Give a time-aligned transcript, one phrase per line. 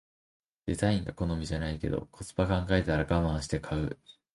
[0.65, 3.99] デザインが好みじゃないけどコスパ考えたらガマンして買う